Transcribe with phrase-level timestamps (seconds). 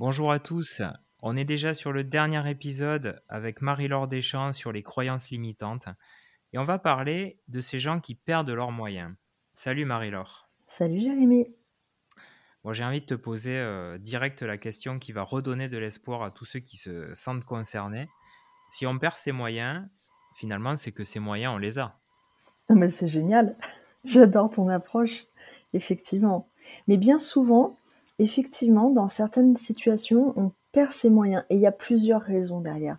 [0.00, 0.80] Bonjour à tous.
[1.20, 5.88] On est déjà sur le dernier épisode avec Marie-Laure Deschamps sur les croyances limitantes.
[6.54, 9.14] Et on va parler de ces gens qui perdent leurs moyens.
[9.52, 10.48] Salut Marie-Laure.
[10.68, 11.54] Salut Jérémy.
[12.64, 16.22] Bon, j'ai envie de te poser euh, direct la question qui va redonner de l'espoir
[16.22, 18.08] à tous ceux qui se sentent concernés.
[18.70, 19.86] Si on perd ses moyens,
[20.34, 22.00] finalement, c'est que ces moyens, on les a.
[22.70, 23.54] mais c'est génial.
[24.04, 25.26] J'adore ton approche,
[25.74, 26.48] effectivement.
[26.88, 27.76] Mais bien souvent,
[28.20, 31.44] effectivement, dans certaines situations, on perd ses moyens.
[31.50, 32.98] Et il y a plusieurs raisons derrière.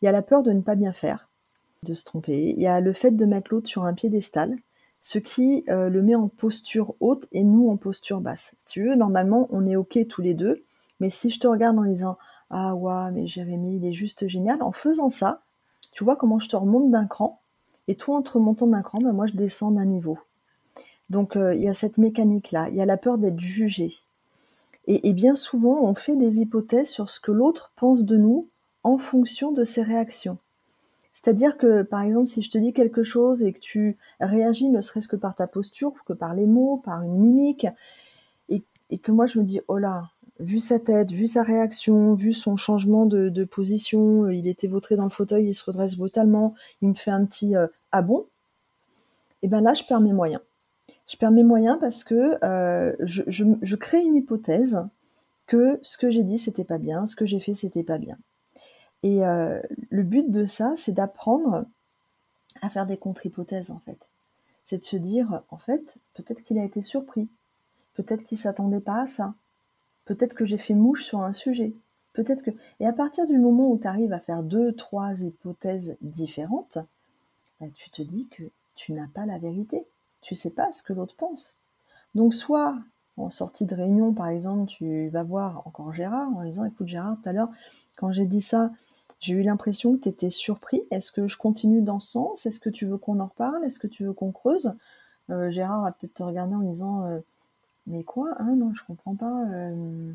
[0.00, 1.28] Il y a la peur de ne pas bien faire,
[1.82, 2.54] de se tromper.
[2.56, 4.56] Il y a le fait de mettre l'autre sur un piédestal,
[5.00, 8.54] ce qui euh, le met en posture haute et nous en posture basse.
[8.58, 10.62] Si tu veux, normalement, on est OK tous les deux.
[11.00, 12.18] Mais si je te regarde en disant
[12.50, 15.40] Ah ouais, mais Jérémy, il est juste génial, en faisant ça,
[15.92, 17.40] tu vois comment je te remonte d'un cran.
[17.88, 20.18] Et toi, en te remontant d'un cran, ben moi, je descends d'un niveau.
[21.08, 22.68] Donc, euh, il y a cette mécanique-là.
[22.68, 23.94] Il y a la peur d'être jugé.
[24.86, 28.48] Et, bien souvent, on fait des hypothèses sur ce que l'autre pense de nous
[28.82, 30.38] en fonction de ses réactions.
[31.12, 34.80] C'est-à-dire que, par exemple, si je te dis quelque chose et que tu réagis ne
[34.80, 37.66] serait-ce que par ta posture, que par les mots, par une mimique,
[38.48, 42.32] et, que moi je me dis, oh là, vu sa tête, vu sa réaction, vu
[42.32, 46.88] son changement de, position, il était vautré dans le fauteuil, il se redresse brutalement, il
[46.88, 48.26] me fait un petit euh, ah bon,
[49.42, 50.42] et bien là je perds mes moyens.
[51.10, 54.86] Je perds mes moyens parce que euh, je, crée une hypothèse
[55.48, 58.16] que ce que j'ai dit c'était pas bien, ce que j'ai fait c'était pas bien.
[59.02, 61.64] Et euh, le but de ça, c'est d'apprendre
[62.62, 64.08] à faire des contre-hypothèses en fait.
[64.62, 67.28] C'est de se dire, en fait, peut-être qu'il a été surpris,
[67.94, 69.34] peut-être qu'il s'attendait pas à ça,
[70.04, 71.72] peut-être que j'ai fait mouche sur un sujet,
[72.12, 72.52] peut-être que.
[72.78, 76.78] Et à partir du moment où tu arrives à faire deux, trois hypothèses différentes,
[77.60, 78.44] bah, tu te dis que
[78.76, 79.84] tu n'as pas la vérité
[80.22, 81.56] tu sais pas ce que l'autre pense.
[82.14, 82.76] Donc soit
[83.16, 87.16] en sortie de réunion, par exemple, tu vas voir encore Gérard en disant écoute Gérard,
[87.22, 87.50] tout à l'heure,
[87.96, 88.70] quand j'ai dit ça,
[89.20, 90.82] j'ai eu l'impression que tu étais surpris.
[90.90, 92.46] Est-ce que je continue dans ce sens?
[92.46, 93.64] Est-ce que tu veux qu'on en reparle?
[93.64, 94.72] Est-ce que tu veux qu'on creuse?
[95.28, 97.20] Euh, Gérard va peut-être te regarder en disant euh,
[97.86, 98.34] mais quoi?
[98.38, 99.44] Hein, Non, je comprends pas.
[99.52, 100.12] Euh,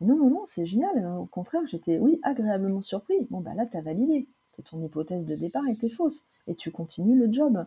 [0.00, 1.06] non, non, non, c'est génial.
[1.18, 3.26] Au contraire, j'étais, oui, agréablement surpris.
[3.30, 6.70] Bon, bah là, tu as validé que ton hypothèse de départ était fausse et tu
[6.70, 7.66] continues le job.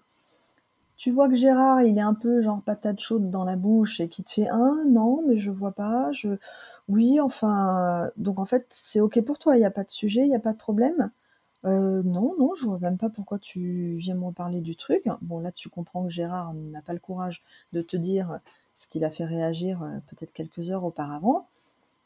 [0.99, 4.09] Tu vois que Gérard, il est un peu genre patate chaude dans la bouche et
[4.09, 6.37] qui te fait un non, mais je vois pas, je
[6.89, 10.23] oui, enfin donc en fait, c'est OK pour toi, il y a pas de sujet,
[10.23, 11.09] il y a pas de problème.
[11.65, 15.05] Euh, non, non, je vois même pas pourquoi tu viens me reparler du truc.
[15.21, 17.43] Bon, là, tu comprends que Gérard n'a pas le courage
[17.73, 18.39] de te dire
[18.75, 21.47] ce qu'il a fait réagir euh, peut-être quelques heures auparavant.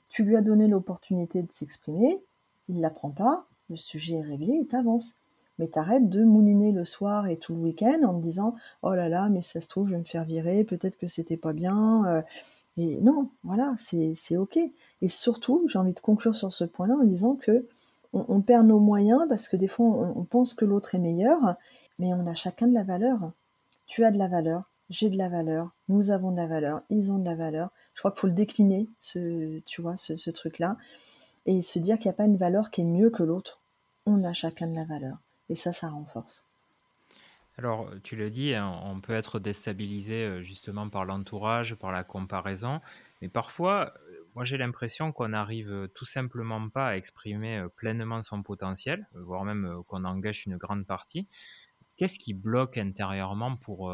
[0.09, 2.21] Tu lui as donné l'opportunité de s'exprimer,
[2.69, 5.17] il la prend pas, le sujet est réglé et t'avances
[5.59, 9.09] mais t'arrêtes de mouliner le soir et tout le week-end en te disant oh là
[9.09, 12.05] là mais ça se trouve je vais me faire virer peut-être que c'était pas bien
[12.07, 12.21] euh.
[12.77, 14.57] et non voilà c'est ok.
[15.01, 17.67] Et surtout j'ai envie de conclure sur ce point-là en disant que
[18.15, 21.55] on, perd nos moyens parce que des fois on, pense que l'autre est meilleur
[21.97, 23.31] mais on a chacun de la valeur.
[23.87, 27.11] Tu as de la valeur j'ai de la valeur nous avons de la valeur ils
[27.11, 27.71] ont de la valeur.
[27.93, 30.77] Je crois qu'il faut le décliner ce tu vois ce, ce truc là
[31.45, 33.59] et se dire qu'il n'y a pas une valeur qui est mieux que l'autre.
[34.05, 36.45] On a chacun de la valeur et ça, ça renforce.
[37.57, 42.03] Alors, tu le dis, hein, on peut être déstabilisé euh, justement par l'entourage, par la
[42.03, 42.81] comparaison,
[43.21, 48.23] mais parfois, euh, moi j'ai l'impression qu'on n'arrive euh, tout simplement pas à exprimer pleinement
[48.23, 51.27] son potentiel, voire même qu'on engage une grande partie.
[51.95, 53.93] Qu'est-ce qui bloque intérieurement pour,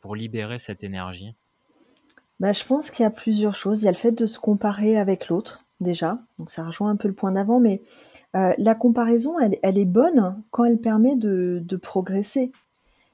[0.00, 1.36] pour libérer cette énergie?
[2.40, 3.82] Bah, Je pense qu'il y a plusieurs choses.
[3.82, 6.96] Il y a le fait de se comparer avec l'autre, déjà, donc ça rejoint un
[6.96, 7.82] peu le point d'avant, mais
[8.36, 12.52] euh, la comparaison, elle, est bonne quand elle permet de, progresser.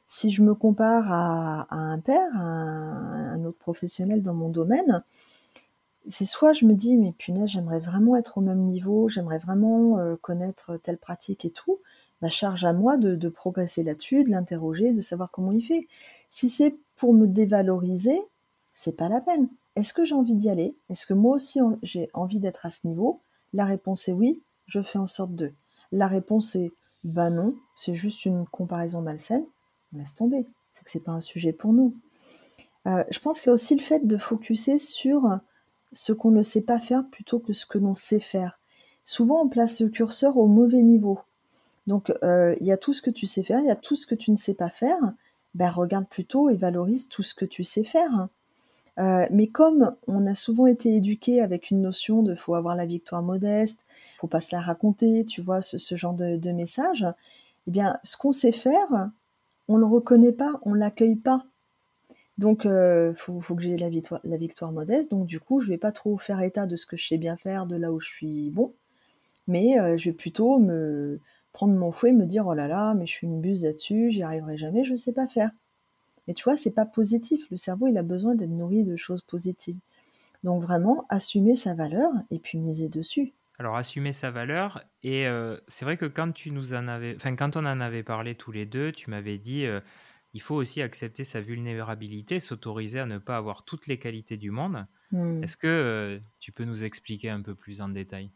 [0.07, 5.03] Si je me compare à, un père, à un, autre professionnel dans mon domaine,
[6.07, 9.99] c'est soit je me dis, mais punaise, j'aimerais vraiment être au même niveau, j'aimerais vraiment
[9.99, 11.81] euh, connaître telle pratique et tout,
[12.23, 15.89] ma charge à moi de, progresser là-dessus, de l'interroger, de savoir comment il fait.
[16.29, 18.21] Si c'est pour me dévaloriser,
[18.75, 19.49] c'est pas la peine.
[19.75, 20.77] Est-ce que j'ai envie d'y aller?
[20.91, 23.21] Est-ce que moi aussi j'ai envie d'être à ce niveau?
[23.53, 25.53] La réponse est oui je fais en sorte de.
[25.93, 26.73] La réponse est
[27.05, 29.45] bah non, c'est juste une comparaison malsaine.
[29.95, 30.45] On laisse tomber.
[30.73, 31.95] C'est que c'est pas un sujet pour nous.
[32.87, 35.39] Euh, je pense qu'il y a aussi le fait de focuser sur
[35.93, 38.59] ce qu'on ne sait pas faire plutôt que ce que l'on sait faire.
[39.05, 41.21] Souvent, on place le curseur au mauvais niveau.
[41.87, 43.95] Donc, euh, il y a tout ce que tu sais faire, il y a tout
[43.95, 44.99] ce que tu ne sais pas faire.
[45.55, 48.29] Ben, regarde plutôt et valorise tout ce que tu sais faire.
[48.99, 52.87] Euh, mais comme on a souvent été éduqué avec une notion de faut avoir la
[52.87, 53.85] victoire modeste,
[54.19, 57.07] faut pas se la raconter, tu vois, ce, genre de, message,
[57.67, 59.11] eh bien, ce qu'on sait faire,
[59.69, 61.45] on le reconnaît pas, on l'accueille pas.
[62.39, 65.11] Donc, il faut, que j'ai la victoire, victoire modeste.
[65.11, 67.37] Donc, du coup, je vais pas trop faire état de ce que je sais bien
[67.37, 68.73] faire, de là où je suis bon.
[69.49, 71.21] Mais je vais plutôt me
[71.53, 74.11] prendre mon fouet et me dire, oh là là, mais je suis une buse là-dessus,
[74.11, 75.51] j'y arriverai jamais, je sais pas faire.
[76.27, 77.47] Mais tu vois, c'est pas positif.
[77.51, 79.79] Le cerveau, il a besoin d'être nourri de choses positives.
[80.45, 83.33] Donc vraiment, assumer sa valeur et puis miser dessus.
[83.59, 85.27] Alors assumer sa valeur et
[85.67, 88.53] c'est vrai que quand tu nous en avais, enfin quand on en avait parlé tous
[88.53, 89.65] les deux, tu m'avais dit
[90.35, 94.51] il faut aussi accepter sa vulnérabilité, s'autoriser à ne pas avoir toutes les qualités du
[94.51, 94.85] monde.
[95.11, 95.43] Mmh.
[95.43, 98.31] Est-ce que tu peux nous expliquer un peu plus en détail?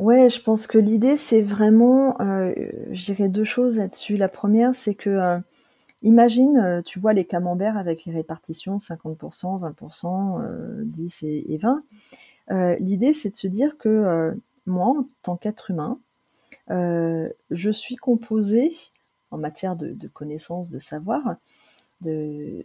[0.00, 2.52] Ouais, je pense que l'idée, c'est vraiment, euh,
[2.90, 4.16] je dirais deux choses là-dessus.
[4.16, 5.38] La première, c'est que, euh,
[6.04, 11.82] imagine, euh, tu vois les camemberts avec les répartitions 50% 20% 10 et 20.
[12.80, 14.36] l'idée, c'est de se dire que,
[14.66, 15.98] moi, en tant qu'être humain,
[16.68, 18.72] je suis composé,
[19.30, 21.36] en matière de connaissances, de savoir,
[22.00, 22.62] de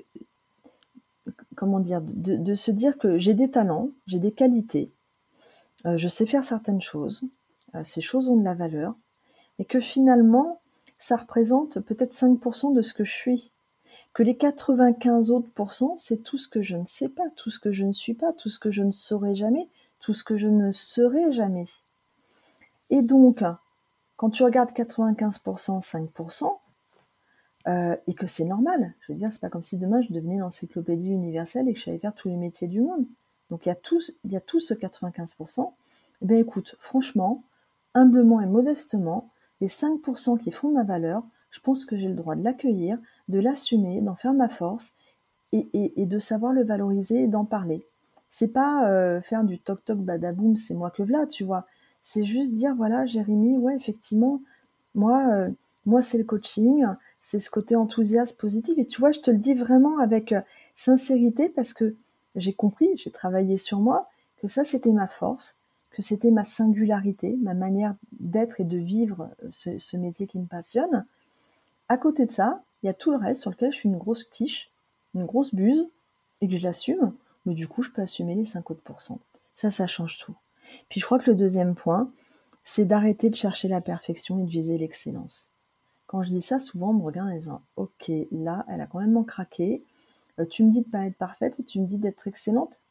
[1.56, 2.02] comment dire?
[2.02, 4.92] De se dire que j'ai des talents, j'ai des qualités
[5.86, 7.24] euh, je sais faire certaines choses,
[7.76, 8.96] euh, ces choses ont de la valeur,
[9.60, 10.60] et que finalement,
[11.00, 13.52] ça représente peut-être 5% de ce que je suis.
[14.14, 17.60] Que les 95 autres pourcents, c'est tout ce que je ne sais pas, tout ce
[17.60, 19.70] que je ne suis pas, tout ce que je ne saurai jamais,
[20.00, 21.66] tout ce que je ne serai jamais.
[22.90, 23.44] Et donc,
[24.18, 26.58] quand tu regardes 95%, 5%,
[27.68, 30.38] euh, et que c'est normal, je veux dire, c'est pas comme si demain je devenais
[30.38, 33.06] l'encyclopédie universelle et que je savais faire tous les métiers du monde.
[33.50, 35.72] Donc il y a tout, il y a tout ce 95%.
[36.22, 37.44] Eh bien écoute, franchement,
[37.94, 39.30] humblement et modestement,
[39.62, 42.98] les 5% qui font ma valeur, je pense que j'ai le droit de l'accueillir,
[43.28, 44.94] de l'assumer, d'en faire ma force
[45.52, 47.86] et, de savoir le valoriser et d'en parler.
[48.30, 51.66] C'est pas euh, faire du toc toc badaboum, c'est moi que là, tu vois.
[52.02, 54.42] C'est juste dire voilà, Jérémy, ouais, effectivement,
[54.94, 55.50] moi, euh,
[55.86, 56.86] moi c'est le coaching,
[57.22, 58.78] c'est ce côté enthousiaste, positif.
[58.78, 60.42] Et tu vois, je te le dis vraiment avec euh,
[60.76, 61.96] sincérité parce que
[62.36, 64.08] j'ai compris, j'ai travaillé sur moi,
[64.38, 65.58] que ça c'était ma force,
[65.92, 70.46] que c'était ma singularité, ma manière d'être et de vivre euh, ce, métier qui me
[70.46, 71.06] passionne.
[71.88, 73.98] À côté de ça, il y a tout le reste sur lequel je suis une
[73.98, 74.72] grosse quiche,
[75.16, 75.90] une grosse buse,
[76.42, 77.14] et que je l'assume,
[77.46, 78.82] mais du coup je peux assumer les 5 autres
[79.56, 80.36] Ça, ça change tout.
[80.88, 82.12] Puis je crois que le deuxième point,
[82.64, 85.50] c'est d'arrêter de chercher la perfection et de viser l'excellence.
[86.08, 89.00] Quand je dis ça, souvent on me regarde en disant Ok, là, elle a quand
[89.00, 89.84] même craqué,
[90.40, 92.82] euh, tu me dis de pas être parfaite et tu me dis d'être excellente.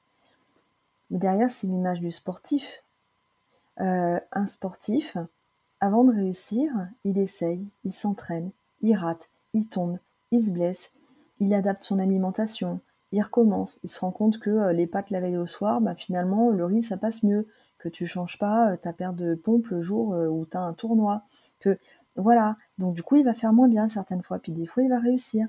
[1.11, 2.83] Mais derrière, c'est l'image du sportif.
[3.81, 5.17] Euh, un sportif,
[5.81, 6.71] avant de réussir,
[7.05, 9.99] il essaye, il s'entraîne, il rate, il tombe,
[10.31, 10.93] il se blesse,
[11.41, 12.81] il adapte son alimentation,
[13.13, 15.95] il recommence, il se rend compte que euh, les pâtes la veille au soir, bah,
[15.95, 17.47] finalement, le riz, ça passe mieux,
[17.79, 21.23] que tu changes pas ta paire de pompes le jour où tu as un tournoi,
[21.61, 21.79] que
[22.17, 22.57] voilà.
[22.79, 24.99] Donc du coup, il va faire moins bien certaines fois, puis des fois, il va
[24.99, 25.47] réussir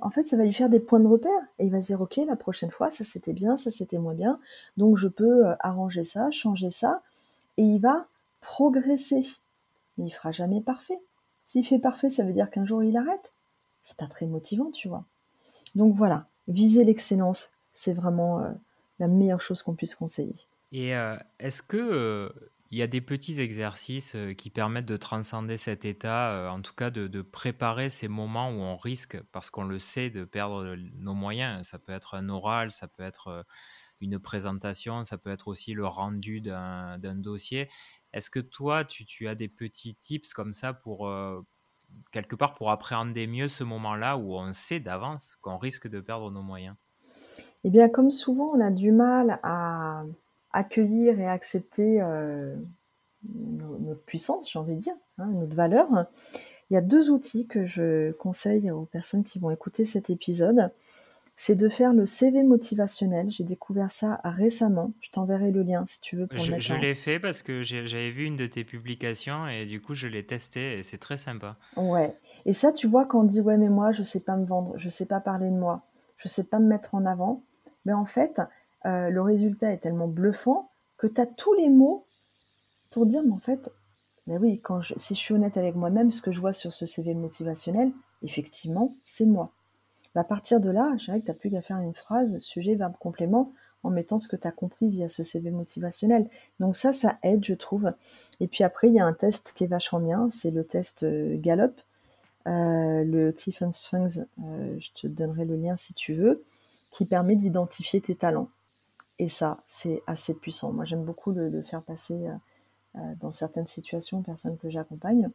[0.00, 2.00] en fait, ça va lui faire des points de repère et il va se dire
[2.00, 4.38] ok, la prochaine fois, ça c'était bien, ça c'était moins bien,
[4.76, 7.02] donc je peux euh, arranger ça, changer ça,
[7.56, 8.08] et il va
[8.40, 9.22] progresser.
[9.98, 11.00] Mais il fera jamais parfait.
[11.46, 13.32] S'il fait parfait, ça veut dire qu'un jour il arrête.
[13.82, 15.04] C'est pas très motivant, tu vois.
[15.74, 18.50] Donc voilà, viser l'excellence, c'est vraiment euh,
[18.98, 20.36] la meilleure chose qu'on puisse conseiller.
[20.70, 22.32] Et euh, est-ce que
[22.72, 26.62] il y a des petits exercices euh, qui permettent de transcender cet état, euh, en
[26.62, 30.74] tout cas de, préparer ces moments où on risque, parce qu'on le sait, de perdre
[30.96, 31.68] nos moyens?
[31.68, 33.42] Ça peut être un oral, ça peut être euh,
[34.02, 37.68] une présentation, ça peut être aussi le rendu d'un dossier.
[38.12, 41.10] Est-ce que toi, tu, as des petits tips comme ça pour,
[42.10, 46.30] quelque part, pour appréhender mieux ce moment-là où on sait d'avance qu'on risque de perdre
[46.30, 46.76] nos moyens?
[47.64, 50.04] Eh bien, comme souvent, on a du mal à
[50.52, 52.54] accueillir et accepter euh,
[53.24, 55.88] notre puissance, j'ai envie de dire, hein, notre valeur,
[56.70, 60.70] il y a deux outils que je conseille aux personnes qui vont écouter cet épisode.
[61.34, 63.30] C'est de faire le CV motivationnel.
[63.30, 64.92] J'ai découvert ça récemment.
[65.00, 68.10] Je t'enverrai le lien si tu veux pour Je, je l'ai fait parce que j'avais
[68.10, 71.56] vu une de tes publications et du coup je l'ai testé et c'est très sympa.
[71.76, 72.16] Ouais.
[72.44, 74.74] Et ça, tu vois, quand on dit ouais mais moi je sais pas me vendre,
[74.76, 75.82] je sais pas parler de moi,
[76.18, 77.42] je sais pas me mettre en avant,
[77.86, 78.40] mais en fait,
[78.84, 82.06] euh, le résultat est tellement bluffant que tu as tous les mots
[82.90, 83.72] pour dire, mais en fait,
[84.26, 86.86] mais oui, quand si je suis honnête avec moi-même, ce que je vois sur ce
[86.86, 87.90] CV motivationnel,
[88.22, 89.50] effectivement, c'est moi.
[90.14, 92.38] Bah, à partir de là, je dirais que tu n'as plus qu'à faire une phrase,
[92.40, 93.52] sujet, verbe, complément,
[93.82, 96.28] en mettant ce que tu as compris via ce CV motivationnel.
[96.60, 97.92] Donc ça, ça aide, je trouve.
[98.40, 101.02] Et puis après, il y a un test qui est vachement bien, c'est le test
[101.02, 101.80] euh, Gallup,
[102.46, 106.44] euh, le Cliff and Strings, je te donnerai le lien si tu veux,
[106.90, 108.48] qui permet d'identifier tes talents.
[109.18, 110.72] Et ça, c'est assez puissant.
[110.72, 112.32] Moi, j'aime beaucoup le, faire passer euh,
[112.96, 115.30] euh, dans certaines situations aux personnes que j'accompagne.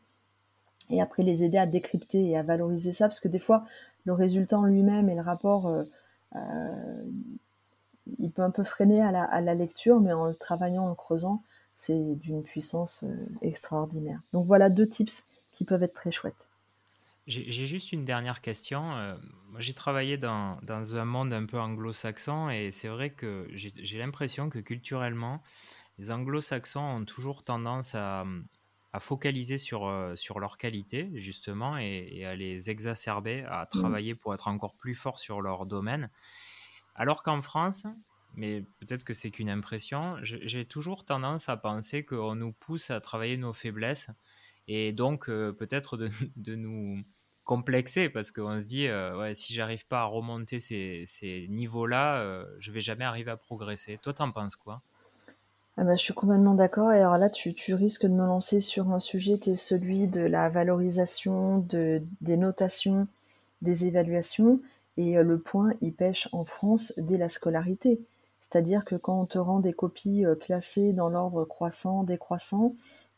[0.89, 3.65] Et après les aider à décrypter et à valoriser ça, parce que des fois,
[4.05, 5.83] le résultat en lui-même et le rapport,
[8.19, 10.95] il peut un peu freiner à la, à la, lecture, mais en le travaillant, en
[10.95, 11.43] creusant,
[11.75, 13.03] c'est d'une puissance
[13.41, 14.21] extraordinaire.
[14.31, 16.47] Donc voilà deux tips qui peuvent être très chouettes.
[17.27, 19.17] J'ai juste une dernière question.
[19.59, 24.49] j'ai travaillé dans, dans, un monde un peu anglo-saxon et c'est vrai que j'ai l'impression
[24.49, 25.43] que culturellement,
[25.97, 28.25] les anglo-saxons ont toujours tendance à,
[28.97, 33.67] à focaliser sur, sur leurs qualités, justement, et, à les exacerber, à mmh.
[33.77, 36.09] travailler pour être encore plus forts sur leur domaine.
[36.95, 37.85] Alors qu'en France,
[38.33, 42.99] mais peut-être que c'est qu'une impression, j'ai toujours tendance à penser qu'on nous pousse à
[42.99, 44.09] travailler nos faiblesses
[44.67, 47.03] et donc peut-être de, de, nous
[47.47, 52.19] complexé parce qu'on se dit euh, ouais, si j'arrive pas à remonter ces, ces niveaux-là,
[52.19, 53.97] euh, je vais jamais arriver à progresser.
[54.03, 54.81] Toi, t'en penses quoi?
[55.77, 56.91] Ah bah, je suis complètement d'accord.
[56.91, 60.21] Et alors là, tu, risques de me lancer sur un sujet qui est celui de
[60.21, 63.07] la valorisation de, des notations,
[63.61, 64.59] des évaluations.
[64.97, 67.99] Et euh, le point, il pêche en France dès la scolarité.
[68.41, 72.73] C'est-à-dire que quand on te rend des copies classées dans l'ordre croissant, décroissant,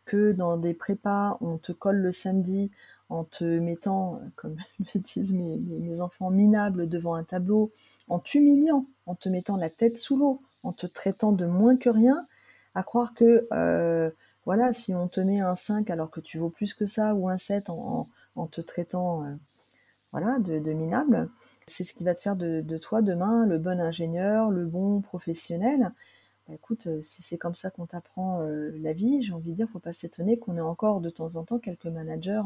[0.05, 2.71] que dans des prépas, on te colle le samedi
[3.09, 7.71] en te mettant, comme me disent mes, mes, enfants, minables devant un tableau,
[8.07, 11.89] en t'humiliant, en te mettant la tête sous l'eau, en te traitant de moins que
[11.89, 12.25] rien,
[12.75, 14.09] à croire que, euh,
[14.45, 17.29] voilà, si on te met un 5 alors que tu vaux plus que ça, ou
[17.29, 18.07] un 7 en,
[18.51, 19.35] te traitant, euh,
[20.11, 21.29] voilà, de, minable,
[21.67, 25.91] c'est ce qui va te faire de, toi demain le bon ingénieur, le bon professionnel.
[26.47, 29.69] Bah, écoute, euh, si c'est comme ça qu'on t'apprend la vie, j'ai envie de dire,
[29.69, 32.43] faut pas s'étonner qu'on ait encore de temps en temps quelques managers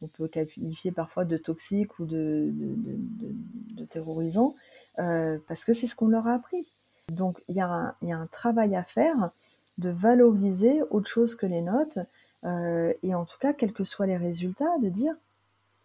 [0.00, 4.54] qu'on peut qualifier parfois de toxiques ou de, de, terrorisants,
[4.96, 6.66] parce que c'est ce qu'on leur a appris.
[7.12, 9.30] Donc il y, a un, travail à faire
[9.78, 11.98] de valoriser autre chose que les notes,
[12.44, 15.14] euh, et en tout cas, quels que soient les résultats, de dire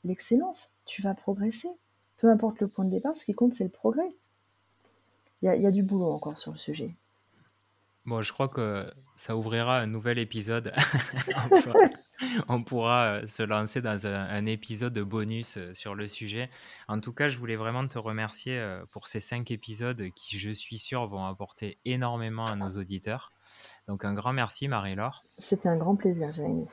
[0.04, 1.70] l'excellence, tu vas progresser.
[2.18, 4.12] Peu importe le point de départ, ce qui compte, c'est le progrès.
[5.42, 6.94] Il y, a, du boulot encore sur le sujet.
[8.06, 10.74] Bon, je crois que ça ouvrira un nouvel épisode.
[12.48, 16.50] on pourra euh, se lancer dans un, épisode de bonus euh, sur le sujet.
[16.88, 20.50] En tout cas, je voulais vraiment te remercier euh, pour ces cinq épisodes qui, je
[20.50, 23.32] suis sûr, vont apporter énormément à nos auditeurs.
[23.88, 25.24] Donc un grand merci, Marie-Laure.
[25.38, 26.66] C'était un grand plaisir, Jérémy.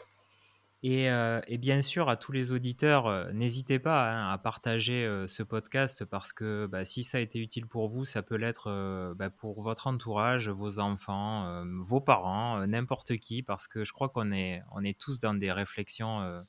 [0.84, 5.26] Euh, et, bien sûr, à tous les auditeurs, euh, n'hésitez pas hein, à partager euh,
[5.26, 9.14] ce podcast parce que bah, si ça a été utile pour vous, ça peut l'être
[9.16, 14.32] bah, pour votre entourage, vos enfants, vos parents, n'importe qui, parce que je crois qu'on
[14.32, 16.42] est, on est tous dans des réflexions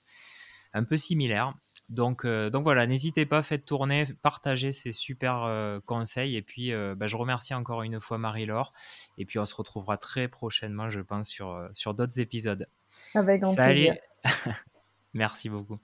[0.74, 1.53] un peu similaires.
[1.89, 6.36] Donc, donc voilà, n'hésitez pas, faites tourner, partagez ces super conseils.
[6.36, 8.74] Et puis, bah, je remercie encore une fois Marie-Laure.
[9.17, 12.67] Et puis, on se retrouvera très prochainement, je pense, sur, sur d'autres épisodes.
[13.16, 13.96] Avec grand plaisir.
[15.13, 15.80] Merci beaucoup.